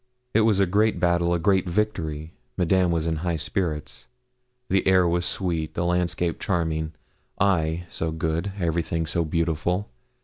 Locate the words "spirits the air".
3.35-5.07